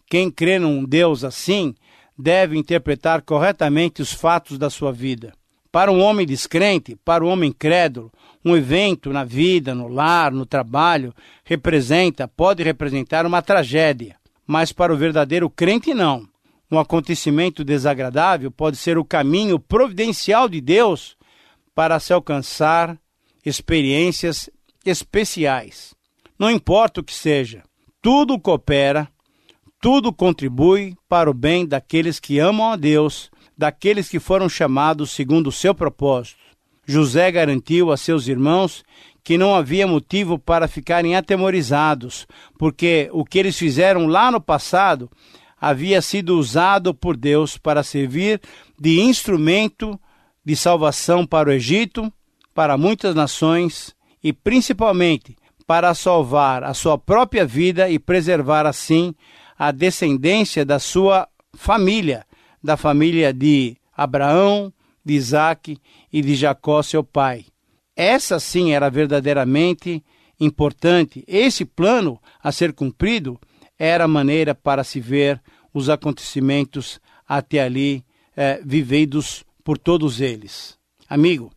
quem 0.09 0.31
crê 0.31 0.57
num 0.57 0.83
Deus 0.83 1.23
assim 1.23 1.75
deve 2.17 2.57
interpretar 2.57 3.21
corretamente 3.21 4.01
os 4.01 4.11
fatos 4.11 4.57
da 4.57 4.69
sua 4.69 4.91
vida. 4.91 5.33
Para 5.71 5.91
um 5.91 6.01
homem 6.01 6.25
descrente, 6.25 6.97
para 7.05 7.23
um 7.23 7.29
homem 7.29 7.51
crédulo, 7.51 8.11
um 8.43 8.57
evento 8.57 9.11
na 9.13 9.23
vida, 9.23 9.73
no 9.73 9.87
lar, 9.87 10.31
no 10.31 10.45
trabalho, 10.45 11.13
representa, 11.45 12.27
pode 12.27 12.61
representar 12.63 13.25
uma 13.25 13.41
tragédia. 13.41 14.17
Mas 14.45 14.73
para 14.73 14.93
o 14.93 14.97
verdadeiro 14.97 15.49
crente, 15.49 15.93
não. 15.93 16.27
Um 16.71 16.79
acontecimento 16.79 17.65
desagradável 17.65 18.49
pode 18.49 18.77
ser 18.77 18.97
o 18.97 19.03
caminho 19.03 19.59
providencial 19.59 20.47
de 20.47 20.61
Deus 20.61 21.17
para 21.75 21.99
se 21.99 22.13
alcançar 22.13 22.97
experiências 23.45 24.49
especiais. 24.85 25.93
Não 26.39 26.49
importa 26.49 27.01
o 27.01 27.03
que 27.03 27.13
seja, 27.13 27.61
tudo 28.01 28.39
coopera, 28.39 29.07
tudo 29.81 30.13
contribui 30.13 30.95
para 31.09 31.29
o 31.29 31.33
bem 31.33 31.65
daqueles 31.65 32.19
que 32.19 32.39
amam 32.39 32.71
a 32.71 32.75
Deus, 32.77 33.29
daqueles 33.57 34.07
que 34.07 34.19
foram 34.19 34.47
chamados 34.47 35.11
segundo 35.11 35.47
o 35.47 35.51
seu 35.51 35.75
propósito. 35.75 36.39
José 36.85 37.31
garantiu 37.31 37.91
a 37.91 37.97
seus 37.97 38.27
irmãos 38.27 38.83
que 39.23 39.37
não 39.37 39.53
havia 39.53 39.85
motivo 39.85 40.39
para 40.39 40.67
ficarem 40.67 41.15
atemorizados, 41.15 42.25
porque 42.57 43.09
o 43.11 43.23
que 43.23 43.37
eles 43.37 43.57
fizeram 43.57 44.07
lá 44.07 44.31
no 44.31 44.41
passado 44.41 45.09
havia 45.61 46.01
sido 46.01 46.39
usado 46.39 46.91
por 46.91 47.15
Deus 47.15 47.55
para 47.55 47.83
servir 47.83 48.41
de 48.79 48.99
instrumento 48.99 49.99
de 50.43 50.55
salvação 50.55 51.23
para 51.23 51.49
o 51.49 51.51
Egito, 51.51 52.11
para 52.51 52.75
muitas 52.79 53.13
nações 53.13 53.95
e 54.23 54.33
principalmente 54.33 55.37
para 55.67 55.93
salvar 55.93 56.63
a 56.63 56.73
sua 56.73 56.97
própria 56.97 57.45
vida 57.45 57.87
e 57.87 57.99
preservar 57.99 58.65
assim 58.65 59.13
a 59.57 59.71
descendência 59.71 60.65
da 60.65 60.79
sua 60.79 61.27
família, 61.53 62.25
da 62.61 62.75
família 62.75 63.31
de 63.31 63.77
Abraão, 63.95 64.73
de 65.05 65.13
Isaac 65.13 65.77
e 66.11 66.21
de 66.21 66.33
Jacó, 66.33 66.81
seu 66.81 67.03
pai. 67.03 67.45
Essa 67.95 68.39
sim 68.39 68.71
era 68.71 68.89
verdadeiramente 68.89 70.03
importante. 70.39 71.23
Esse 71.27 71.65
plano 71.65 72.19
a 72.43 72.51
ser 72.51 72.73
cumprido 72.73 73.39
era 73.83 74.03
a 74.03 74.07
maneira 74.07 74.53
para 74.53 74.83
se 74.83 74.99
ver 74.99 75.41
os 75.73 75.89
acontecimentos 75.89 77.01
até 77.27 77.63
ali 77.63 78.05
é, 78.37 78.61
vividos 78.63 79.43
por 79.63 79.75
todos 79.75 80.21
eles. 80.21 80.77
Amigo, 81.09 81.51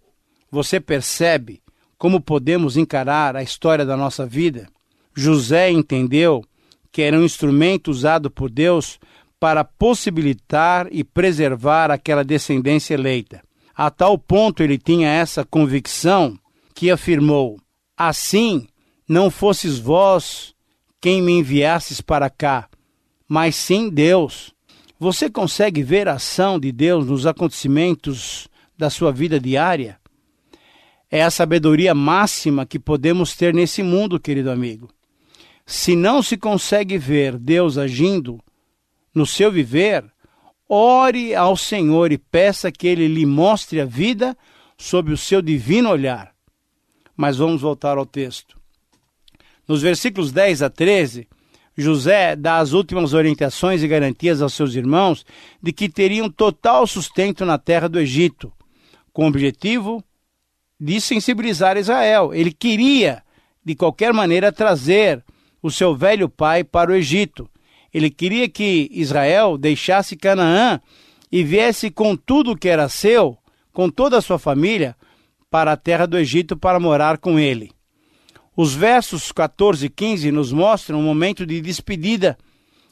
você 0.50 0.80
percebe 0.80 1.60
como 1.98 2.22
podemos 2.22 2.78
encarar 2.78 3.36
a 3.36 3.42
história 3.42 3.84
da 3.84 3.94
nossa 3.94 4.24
vida? 4.24 4.66
José 5.14 5.70
entendeu 5.70 6.42
que 6.90 7.02
era 7.02 7.18
um 7.18 7.24
instrumento 7.24 7.90
usado 7.90 8.30
por 8.30 8.48
Deus 8.48 8.98
para 9.38 9.62
possibilitar 9.62 10.88
e 10.90 11.04
preservar 11.04 11.90
aquela 11.90 12.24
descendência 12.24 12.94
eleita. 12.94 13.42
A 13.76 13.90
tal 13.90 14.16
ponto 14.16 14.62
ele 14.62 14.78
tinha 14.78 15.10
essa 15.10 15.44
convicção 15.44 16.38
que 16.74 16.90
afirmou: 16.90 17.60
Assim 17.94 18.66
não 19.06 19.30
fosses 19.30 19.78
vós 19.78 20.53
quem 21.04 21.20
me 21.20 21.32
enviastes 21.32 22.00
para 22.00 22.30
cá, 22.30 22.66
mas 23.28 23.56
sim 23.56 23.90
Deus. 23.90 24.54
Você 24.98 25.28
consegue 25.28 25.82
ver 25.82 26.08
a 26.08 26.14
ação 26.14 26.58
de 26.58 26.72
Deus 26.72 27.06
nos 27.06 27.26
acontecimentos 27.26 28.48
da 28.74 28.88
sua 28.88 29.12
vida 29.12 29.38
diária? 29.38 30.00
É 31.10 31.22
a 31.22 31.30
sabedoria 31.30 31.94
máxima 31.94 32.64
que 32.64 32.78
podemos 32.78 33.36
ter 33.36 33.52
nesse 33.52 33.82
mundo, 33.82 34.18
querido 34.18 34.50
amigo. 34.50 34.88
Se 35.66 35.94
não 35.94 36.22
se 36.22 36.38
consegue 36.38 36.96
ver 36.96 37.36
Deus 37.36 37.76
agindo 37.76 38.40
no 39.14 39.26
seu 39.26 39.52
viver, 39.52 40.10
ore 40.66 41.34
ao 41.34 41.54
Senhor 41.54 42.12
e 42.12 42.16
peça 42.16 42.72
que 42.72 42.86
ele 42.86 43.08
lhe 43.08 43.26
mostre 43.26 43.78
a 43.78 43.84
vida 43.84 44.34
sob 44.78 45.12
o 45.12 45.18
seu 45.18 45.42
divino 45.42 45.90
olhar. 45.90 46.34
Mas 47.14 47.36
vamos 47.36 47.60
voltar 47.60 47.98
ao 47.98 48.06
texto. 48.06 48.53
Nos 49.66 49.82
versículos 49.82 50.32
10 50.32 50.62
a 50.62 50.70
13, 50.70 51.26
José 51.76 52.36
dá 52.36 52.58
as 52.58 52.72
últimas 52.72 53.14
orientações 53.14 53.82
e 53.82 53.88
garantias 53.88 54.40
aos 54.40 54.54
seus 54.54 54.74
irmãos 54.74 55.24
de 55.62 55.72
que 55.72 55.88
teriam 55.88 56.30
total 56.30 56.86
sustento 56.86 57.44
na 57.44 57.58
terra 57.58 57.88
do 57.88 57.98
Egito, 57.98 58.52
com 59.12 59.24
o 59.24 59.28
objetivo 59.28 60.04
de 60.78 61.00
sensibilizar 61.00 61.76
Israel. 61.76 62.32
Ele 62.32 62.52
queria 62.52 63.22
de 63.64 63.74
qualquer 63.74 64.12
maneira, 64.12 64.52
trazer 64.52 65.24
o 65.62 65.70
seu 65.70 65.96
velho 65.96 66.28
pai 66.28 66.62
para 66.62 66.90
o 66.90 66.94
Egito. 66.94 67.48
Ele 67.92 68.10
queria 68.10 68.48
que 68.48 68.90
Israel 68.92 69.56
deixasse 69.56 70.16
Canaã 70.16 70.80
e 71.32 71.42
viesse 71.42 71.90
com 71.90 72.14
tudo 72.14 72.52
o 72.52 72.56
que 72.56 72.68
era 72.68 72.88
seu, 72.88 73.38
com 73.72 73.88
toda 73.88 74.18
a 74.18 74.20
sua 74.20 74.38
família, 74.38 74.94
para 75.50 75.72
a 75.72 75.76
terra 75.76 76.06
do 76.06 76.18
Egito 76.18 76.56
para 76.56 76.78
morar 76.78 77.18
com 77.18 77.38
ele. 77.38 77.70
Os 78.56 78.74
versos 78.74 79.32
14 79.32 79.86
e 79.86 79.88
15 79.88 80.30
nos 80.30 80.52
mostram 80.52 81.00
um 81.00 81.02
momento 81.02 81.44
de 81.44 81.60
despedida 81.60 82.38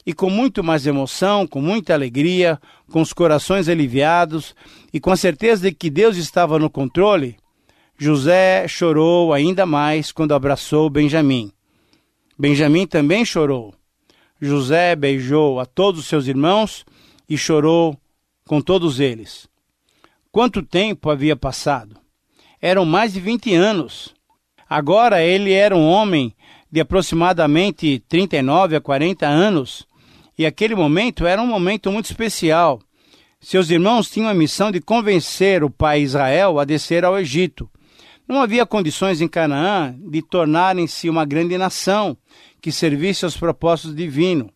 e 0.05 0.13
com 0.13 0.29
muito 0.29 0.63
mais 0.63 0.85
emoção, 0.85 1.47
com 1.47 1.61
muita 1.61 1.93
alegria, 1.93 2.59
com 2.91 3.01
os 3.01 3.13
corações 3.13 3.69
aliviados 3.69 4.53
e 4.91 4.99
com 4.99 5.11
a 5.11 5.15
certeza 5.15 5.69
de 5.69 5.75
que 5.75 5.89
Deus 5.89 6.17
estava 6.17 6.59
no 6.59 6.69
controle, 6.69 7.37
José 7.97 8.67
chorou 8.67 9.31
ainda 9.31 9.65
mais 9.65 10.11
quando 10.11 10.33
abraçou 10.33 10.89
Benjamim. 10.89 11.51
Benjamim 12.37 12.85
também 12.85 13.23
chorou. 13.23 13.73
José 14.41 14.95
beijou 14.95 15.59
a 15.59 15.65
todos 15.65 16.01
os 16.01 16.07
seus 16.07 16.27
irmãos 16.27 16.83
e 17.29 17.37
chorou 17.37 17.97
com 18.45 18.59
todos 18.59 18.99
eles. 18.99 19.47
Quanto 20.31 20.61
tempo 20.61 21.09
havia 21.09 21.35
passado? 21.35 21.95
Eram 22.61 22.83
mais 22.83 23.13
de 23.13 23.21
20 23.21 23.53
anos. 23.53 24.13
Agora 24.73 25.21
ele 25.21 25.51
era 25.51 25.77
um 25.77 25.87
homem 25.87 26.35
de 26.71 26.79
aproximadamente 26.79 28.03
39 28.09 28.75
a 28.75 28.81
40 28.81 29.27
anos 29.27 29.85
e 30.35 30.47
aquele 30.47 30.73
momento 30.73 31.27
era 31.27 31.39
um 31.39 31.45
momento 31.45 31.91
muito 31.91 32.05
especial. 32.05 32.79
Seus 33.39 33.69
irmãos 33.69 34.09
tinham 34.09 34.27
a 34.27 34.33
missão 34.33 34.71
de 34.71 34.81
convencer 34.81 35.63
o 35.63 35.69
pai 35.69 36.01
Israel 36.01 36.57
a 36.57 36.65
descer 36.65 37.05
ao 37.05 37.19
Egito. 37.19 37.69
Não 38.27 38.41
havia 38.41 38.65
condições 38.65 39.21
em 39.21 39.27
Canaã 39.27 39.95
de 40.09 40.23
tornarem-se 40.23 41.07
uma 41.07 41.23
grande 41.23 41.55
nação 41.55 42.17
que 42.59 42.71
servisse 42.71 43.25
aos 43.25 43.37
propósitos 43.37 43.95
divinos. 43.95 44.49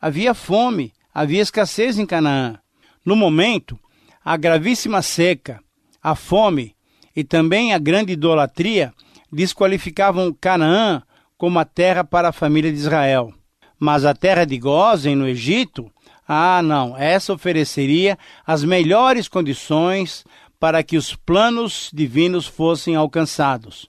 Havia 0.00 0.32
fome, 0.32 0.92
havia 1.12 1.42
escassez 1.42 1.98
em 1.98 2.06
Canaã. 2.06 2.56
No 3.04 3.16
momento, 3.16 3.76
a 4.24 4.36
gravíssima 4.36 5.02
seca, 5.02 5.58
a 6.00 6.14
fome 6.14 6.76
e 7.16 7.24
também 7.24 7.74
a 7.74 7.78
grande 7.78 8.12
idolatria 8.12 8.94
desqualificavam 9.32 10.36
Canaã 10.38 11.02
como 11.36 11.58
a 11.58 11.64
terra 11.64 12.02
para 12.04 12.28
a 12.28 12.32
família 12.32 12.72
de 12.72 12.78
Israel. 12.78 13.32
Mas 13.78 14.04
a 14.04 14.14
terra 14.14 14.44
de 14.44 14.58
Gozen, 14.58 15.14
no 15.14 15.28
Egito, 15.28 15.90
ah, 16.26 16.62
não, 16.62 16.96
essa 16.96 17.32
ofereceria 17.32 18.18
as 18.46 18.64
melhores 18.64 19.28
condições 19.28 20.24
para 20.58 20.82
que 20.82 20.96
os 20.96 21.14
planos 21.14 21.90
divinos 21.92 22.46
fossem 22.46 22.96
alcançados. 22.96 23.88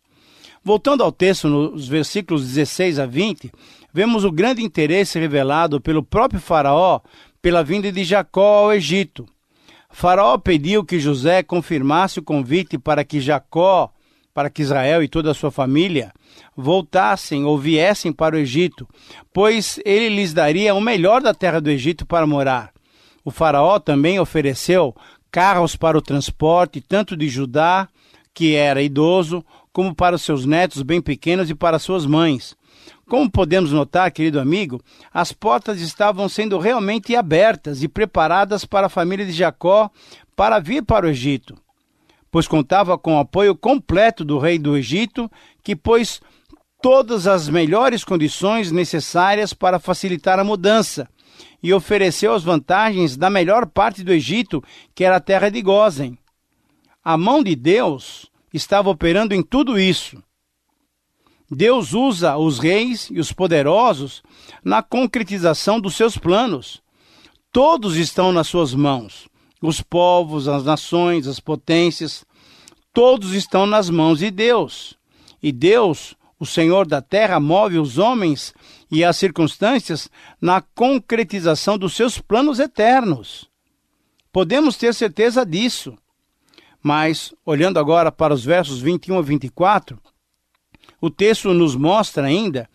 Voltando 0.64 1.02
ao 1.02 1.12
texto, 1.12 1.48
nos 1.48 1.88
versículos 1.88 2.46
16 2.46 3.00
a 3.00 3.06
20, 3.06 3.52
vemos 3.94 4.26
o 4.26 4.32
grande 4.32 4.62
interesse 4.62 5.18
revelado 5.18 5.80
pelo 5.80 6.04
próprio 6.04 6.42
Faraó 6.42 7.00
pela 7.42 7.64
vinda 7.64 7.92
de 7.92 8.04
Jacó 8.04 8.66
ao 8.66 8.74
Egito. 8.74 9.26
Faraó 9.90 10.38
pediu 10.38 10.84
que 10.84 11.00
José 11.00 11.42
confirmasse 11.42 12.20
o 12.20 12.24
convite 12.24 12.78
para 12.78 13.06
que 13.06 13.22
Jacó 13.22 13.90
para 14.38 14.52
que 14.52 14.62
Israel 14.62 15.02
e 15.02 15.08
toda 15.08 15.32
a 15.32 15.34
sua 15.34 15.50
família 15.50 16.14
voltassem 16.56 17.44
ou 17.44 17.58
viessem 17.58 18.14
para 18.14 18.36
o 18.36 18.38
Egito, 18.38 18.88
pois 19.34 19.80
ele 19.84 20.10
lhes 20.10 20.32
daria 20.32 20.76
o 20.76 20.80
melhor 20.80 21.24
da 21.24 21.34
terra 21.34 21.60
do 21.60 21.72
Egito 21.72 22.06
para 22.06 22.28
morar. 22.28 22.72
O 23.26 23.32
Faraó 23.32 23.80
também 23.80 24.20
ofereceu 24.20 24.96
carros 25.32 25.76
para 25.76 25.98
o 25.98 26.04
transporte, 26.04 26.80
tanto 26.80 27.18
de 27.18 27.28
Judá, 27.28 27.90
que 28.32 28.54
era 28.54 28.80
idoso, 28.80 29.44
como 29.74 29.96
para 29.96 30.18
os 30.18 30.22
seus 30.22 30.46
netos 30.46 30.84
bem 30.84 31.02
pequenos 31.02 31.50
e 31.50 31.56
para 31.56 31.80
suas 31.80 32.06
mães. 32.06 32.56
Como 33.10 33.32
podemos 33.32 33.72
notar, 33.72 34.12
querido 34.12 34.40
amigo, 34.40 34.80
as 35.12 35.32
portas 35.32 35.82
estavam 35.82 36.30
sendo 36.30 36.60
realmente 36.60 37.16
abertas 37.16 37.82
e 37.82 37.88
preparadas 37.88 38.66
para 38.66 38.86
a 38.86 38.90
família 38.90 39.26
de 39.26 39.32
Jacó 39.32 39.90
para 40.36 40.60
vir 40.60 40.84
para 40.84 41.08
o 41.08 41.10
Egito 41.10 41.56
pois 42.32 42.48
contava 42.48 42.98
com 42.98 43.16
o 43.16 43.20
apoio 43.20 43.56
completo 43.56 44.24
do 44.24 44.38
rei 44.38 44.60
do 44.60 44.78
Egito, 44.78 45.30
que 45.64 45.76
pôs 45.76 46.22
todas 46.82 47.28
as 47.28 47.50
melhores 47.50 48.04
condições 48.04 48.72
necessárias 48.72 49.54
para 49.54 49.80
facilitar 49.80 50.40
a 50.40 50.44
mudança 50.44 51.10
e 51.62 51.74
ofereceu 51.74 52.34
as 52.34 52.44
vantagens 52.44 53.18
da 53.18 53.30
melhor 53.30 53.66
parte 53.66 54.04
do 54.04 54.12
Egito, 54.12 54.64
que 54.94 55.04
era 55.04 55.18
a 55.18 55.22
terra 55.22 55.50
de 55.50 55.62
Gozen. 55.62 56.18
A 57.04 57.18
mão 57.18 57.42
de 57.42 57.56
Deus 57.56 58.30
estava 58.54 58.90
operando 58.90 59.34
em 59.34 59.42
tudo 59.42 59.80
isso. 59.80 60.22
Deus 61.50 61.94
usa 61.94 62.38
os 62.38 62.60
reis 62.60 63.10
e 63.10 63.20
os 63.20 63.32
poderosos 63.32 64.22
na 64.64 64.84
concretização 64.84 65.80
dos 65.80 65.96
seus 65.96 66.18
planos. 66.18 66.82
Todos 67.52 67.96
estão 67.96 68.34
nas 68.34 68.48
suas 68.48 68.74
mãos 68.74 69.28
os 69.62 69.82
povos, 69.82 70.48
as 70.48 70.64
nações, 70.64 71.28
as 71.28 71.40
potências, 71.40 72.26
todos 72.94 73.34
estão 73.34 73.66
nas 73.66 73.90
mãos 73.90 74.20
de 74.20 74.32
Deus. 74.32 74.98
E 75.42 75.52
Deus, 75.52 76.16
o 76.40 76.46
Senhor 76.46 76.88
da 76.88 77.02
terra, 77.02 77.40
move 77.40 77.78
os 77.80 77.98
homens 77.98 78.54
e 78.92 79.04
as 79.04 79.18
circunstâncias 79.18 80.10
na 80.42 80.62
concretização 80.62 81.78
dos 81.78 81.94
seus 81.94 82.20
planos 82.20 82.60
eternos. 82.60 83.50
Podemos 84.32 84.78
ter 84.78 84.94
certeza 84.94 85.46
disso. 85.46 85.98
Mas, 86.82 87.34
olhando 87.46 87.80
agora 87.80 88.12
para 88.12 88.34
os 88.34 88.46
versos 88.46 88.80
21 88.80 89.18
a 89.18 89.22
24, 89.22 90.00
o 91.02 91.10
texto 91.10 91.54
nos 91.54 91.76
mostra 91.76 92.28
ainda 92.28 92.70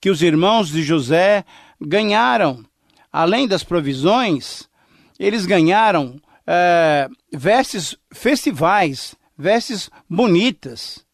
que 0.00 0.10
os 0.10 0.22
irmãos 0.22 0.68
de 0.68 0.82
José 0.82 1.44
ganharam, 1.80 2.64
além 3.12 3.46
das 3.46 3.62
provisões, 3.62 4.68
eles 5.18 5.44
ganharam 5.44 6.20
é, 6.50 7.10
vestes 7.30 7.94
festivais, 8.10 9.14
vestes 9.36 9.90
bonitas. 10.08 11.04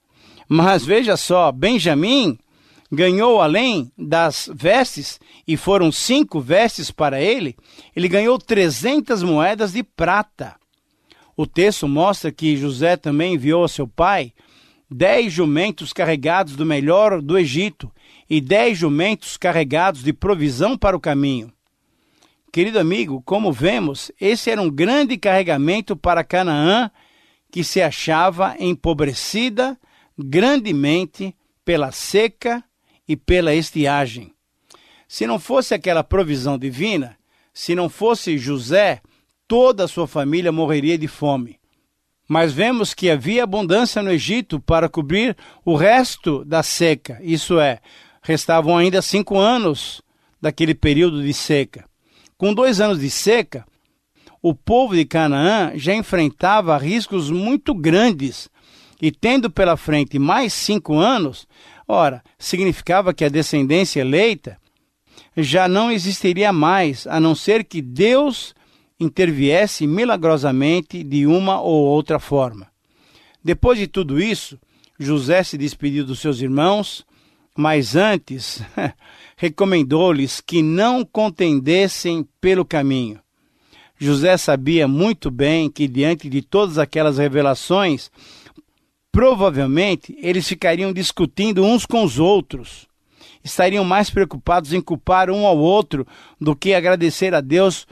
Mas 0.49 0.85
veja 0.85 1.17
só, 1.17 1.51
Benjamim 1.51 2.39
ganhou 2.93 3.41
além 3.43 3.91
das 3.99 4.49
vestes, 4.55 5.19
e 5.47 5.57
foram 5.57 5.91
cinco 5.91 6.41
vestes 6.41 6.93
para 6.93 7.21
ele, 7.21 7.57
ele 7.97 8.09
ganhou 8.09 8.39
300 8.39 9.25
moedas 9.25 9.73
de 9.73 9.83
prata. 9.83 10.55
O 11.37 11.45
texto 11.47 11.89
mostra 11.89 12.31
que 12.31 12.57
José 12.57 12.97
também 12.97 13.35
enviou 13.35 13.65
a 13.65 13.69
seu 13.69 13.89
pai 13.89 14.33
dez 14.89 15.33
jumentos 15.33 15.93
carregados 15.93 16.55
do 16.55 16.65
melhor 16.65 17.21
do 17.21 17.37
Egito 17.37 17.91
e 18.31 18.41
dez 18.41 18.79
jumentos 18.79 19.37
carregados 19.37 20.05
de 20.05 20.13
provisão 20.13 20.79
para 20.79 20.97
o 20.97 21.01
caminho. 21.01 21.53
Querido 22.55 22.79
amigo, 22.79 23.21
como 23.23 23.51
vemos, 23.51 24.13
esse 24.21 24.49
era 24.49 24.63
um 24.63 24.71
grande 24.71 25.19
carregamento 25.19 25.97
para 25.97 26.23
Canaã, 26.23 26.89
que 27.51 27.65
se 27.65 27.83
achava 27.83 28.55
empobrecida 28.61 29.77
grandemente 30.17 31.35
pela 31.65 31.91
seca 31.91 32.63
e 33.09 33.17
pela 33.17 33.53
estiagem. 33.53 34.33
Se 35.09 35.27
não 35.27 35.41
fosse 35.41 35.75
aquela 35.75 36.05
provisão 36.05 36.57
divina, 36.57 37.19
se 37.53 37.75
não 37.75 37.89
fosse 37.89 38.39
José, 38.39 39.03
toda 39.49 39.83
a 39.83 39.89
sua 39.89 40.07
família 40.07 40.53
morreria 40.53 40.97
de 40.97 41.09
fome. 41.09 41.59
Mas 42.29 42.53
vemos 42.53 42.95
que 42.95 43.11
havia 43.11 43.43
abundância 43.43 44.01
no 44.01 44.13
Egito 44.13 44.61
para 44.61 44.89
cobrir 44.89 45.37
o 45.65 45.75
resto 45.75 46.45
da 46.45 46.63
seca, 46.63 47.19
isso 47.21 47.59
é, 47.59 47.81
restavam 48.23 48.79
ainda 48.79 49.03
cinco 49.03 49.41
anos 49.41 50.01
daquele 50.41 50.73
período 50.73 51.21
de 51.21 51.35
seca. 51.35 51.93
Com 52.37 52.53
dois 52.53 52.81
anos 52.81 52.99
de 52.99 53.09
seca, 53.11 53.65
o 54.43 54.55
povo 54.55 54.95
de 54.95 55.05
Canaã 55.05 55.73
já 55.75 55.95
enfrentava 55.95 56.77
riscos 56.77 57.31
muito 57.31 57.75
grandes 57.75 58.51
e, 59.01 59.11
tendo 59.11 59.51
pela 59.51 59.77
frente 59.77 60.19
mais 60.19 60.53
cinco 60.53 60.95
anos, 60.95 61.47
ora, 61.87 62.23
significava 62.39 63.15
que 63.15 63.25
a 63.25 63.29
descendência 63.29 64.01
eleita 64.01 64.59
já 65.37 65.69
não 65.69 65.91
existiria 65.91 66.53
mais, 66.53 67.07
a 67.07 67.19
não 67.19 67.35
ser 67.35 67.65
que 67.65 67.81
Deus 67.81 68.55
interviesse 68.99 69.87
milagrosamente 69.87 71.03
de 71.03 71.27
uma 71.27 71.61
ou 71.61 71.85
outra 71.87 72.19
forma. 72.19 72.69
Depois 73.43 73.79
de 73.79 73.87
tudo 73.87 74.21
isso, 74.21 74.59
José 74.99 75.43
se 75.43 75.59
despediu 75.59 76.05
dos 76.05 76.21
seus 76.21 76.41
irmãos, 76.41 77.05
mas 77.57 77.95
antes 77.95 78.63
recomendou-lhes 79.37 80.41
que 80.41 80.63
não 80.63 81.05
contendessem 81.05 82.27
pelo 82.41 82.65
caminho. 82.65 83.21
José 83.99 84.37
sabia 84.37 84.89
muito 84.89 85.31
bem 85.31 85.71
que, 85.71 85.87
diante 85.87 86.29
de 86.29 86.43
todas 86.43 86.79
aquelas 86.79 87.19
revelações, 87.19 88.11
provavelmente 89.13 90.17
eles 90.21 90.49
ficariam 90.49 90.93
discutindo 90.93 91.63
uns 91.63 91.87
com 91.87 92.03
os 92.03 92.19
outros. 92.19 92.89
Estariam 93.43 93.85
mais 93.85 94.11
preocupados 94.11 94.73
em 94.73 94.81
culpar 94.81 95.31
um 95.31 95.47
ao 95.47 95.57
outro 95.57 96.07
do 96.41 96.57
que 96.57 96.75
agradecer 96.75 97.35
a 97.35 97.41
Deus 97.41 97.87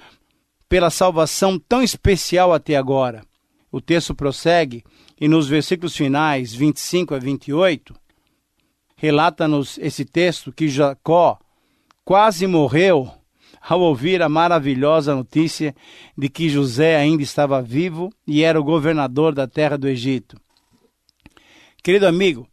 pela 0.69 0.91
salvação 0.91 1.59
tão 1.59 1.83
especial 1.83 2.53
até 2.53 2.77
agora. 2.77 3.23
O 3.71 3.81
texto 3.81 4.15
prossegue 4.15 4.83
e 5.21 5.29
nos 5.29 5.47
versículos 5.47 5.97
finais, 5.97 6.53
25 6.53 7.15
a 7.15 7.19
28, 7.19 7.95
relata-nos 9.03 9.79
esse 9.79 10.05
texto 10.05 10.53
que 10.53 10.69
Jacó 10.69 11.37
quase 12.05 12.47
morreu 12.47 13.11
ao 13.61 13.81
ouvir 13.81 14.23
a 14.23 14.29
maravilhosa 14.29 15.13
notícia 15.13 15.75
de 16.17 16.29
que 16.29 16.49
José 16.49 16.95
ainda 16.95 17.21
estava 17.21 17.61
vivo 17.61 18.13
e 18.25 18.45
era 18.45 18.61
o 18.61 18.63
governador 18.63 19.35
da 19.35 19.49
terra 19.49 19.77
do 19.77 19.89
Egito. 19.89 20.41
Querido 21.83 22.07
amigo, 22.07 22.47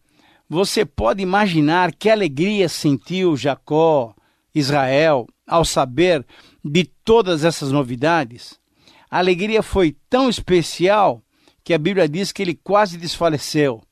você 0.50 0.84
pode 0.84 1.22
imaginar 1.22 1.94
que 1.94 2.10
alegria 2.10 2.68
sentiu 2.68 3.38
Jacó, 3.38 4.16
Israel, 4.54 5.28
ao 5.46 5.64
saber 5.64 6.26
de 6.66 6.84
todas 6.84 7.44
essas 7.44 7.72
novidades? 7.72 8.60
A 9.08 9.20
alegria 9.20 9.62
foi 9.62 9.96
tão 10.10 10.28
especial 10.28 11.22
que 11.64 11.76
a 11.76 11.78
Bíblia 11.78 12.10
diz 12.10 12.32
que 12.32 12.42
ele 12.42 12.56
quase 12.56 12.98
desfaleceu. 12.98 13.84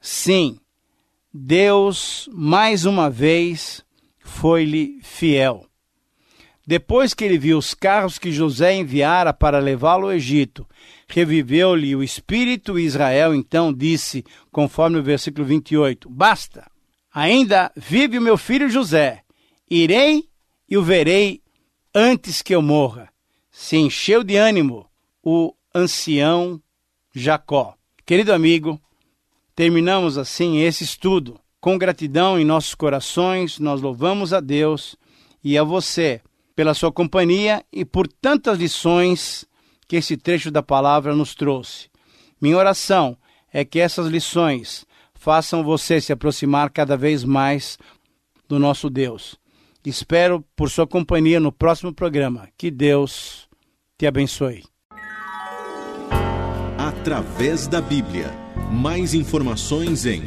Sim, 0.00 0.58
Deus, 1.38 2.30
mais 2.32 2.86
uma 2.86 3.10
vez, 3.10 3.84
foi-lhe 4.20 4.98
fiel. 5.02 5.66
Depois 6.66 7.12
que 7.12 7.24
ele 7.24 7.36
viu 7.36 7.58
os 7.58 7.74
carros 7.74 8.18
que 8.18 8.32
José 8.32 8.74
enviara 8.74 9.34
para 9.34 9.58
levá-lo 9.58 10.06
ao 10.06 10.14
Egito, 10.14 10.66
reviveu-lhe 11.06 11.94
o 11.94 12.02
espírito 12.02 12.78
e 12.78 12.86
Israel 12.86 13.34
então 13.34 13.70
disse, 13.70 14.24
conforme 14.50 14.98
o 14.98 15.02
versículo 15.02 15.44
28, 15.44 16.08
Basta, 16.08 16.66
ainda 17.12 17.70
vive 17.76 18.18
o 18.18 18.22
meu 18.22 18.38
filho 18.38 18.70
José, 18.70 19.20
irei 19.70 20.24
e 20.66 20.78
o 20.78 20.82
verei 20.82 21.42
antes 21.94 22.40
que 22.40 22.54
eu 22.54 22.62
morra. 22.62 23.10
Se 23.50 23.76
encheu 23.76 24.24
de 24.24 24.36
ânimo 24.36 24.88
o 25.22 25.54
ancião 25.74 26.60
Jacó. 27.14 27.74
Querido 28.06 28.32
amigo, 28.32 28.80
terminamos 29.56 30.18
assim 30.18 30.58
esse 30.58 30.84
estudo. 30.84 31.40
Com 31.58 31.78
gratidão 31.78 32.38
em 32.38 32.44
nossos 32.44 32.74
corações, 32.74 33.58
nós 33.58 33.80
louvamos 33.80 34.32
a 34.32 34.38
Deus 34.38 34.94
e 35.42 35.58
a 35.58 35.64
você 35.64 36.20
pela 36.54 36.74
sua 36.74 36.92
companhia 36.92 37.64
e 37.72 37.84
por 37.84 38.06
tantas 38.06 38.58
lições 38.58 39.44
que 39.88 39.96
esse 39.96 40.16
trecho 40.16 40.50
da 40.50 40.62
palavra 40.62 41.14
nos 41.14 41.34
trouxe. 41.34 41.88
Minha 42.40 42.58
oração 42.58 43.16
é 43.52 43.64
que 43.64 43.80
essas 43.80 44.06
lições 44.06 44.86
façam 45.14 45.64
você 45.64 46.00
se 46.00 46.12
aproximar 46.12 46.70
cada 46.70 46.96
vez 46.96 47.24
mais 47.24 47.78
do 48.48 48.58
nosso 48.58 48.90
Deus. 48.90 49.36
Espero 49.84 50.44
por 50.54 50.70
sua 50.70 50.86
companhia 50.86 51.40
no 51.40 51.50
próximo 51.50 51.92
programa. 51.92 52.48
Que 52.58 52.70
Deus 52.70 53.48
te 53.96 54.06
abençoe. 54.06 54.64
Através 56.78 57.66
da 57.66 57.80
Bíblia. 57.80 58.45
Mais 58.70 59.14
informações 59.14 60.06
em 60.06 60.22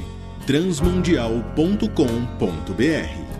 transmundial.com.br. 0.45 3.38